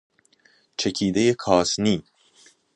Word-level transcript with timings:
چکیده 0.77 1.33
کاسنی 1.33 2.03